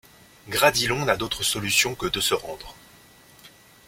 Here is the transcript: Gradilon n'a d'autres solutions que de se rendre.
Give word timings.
Gradilon 0.49 1.05
n'a 1.05 1.15
d'autres 1.15 1.43
solutions 1.43 1.93
que 1.93 2.07
de 2.07 2.19
se 2.21 2.33
rendre. 2.33 2.75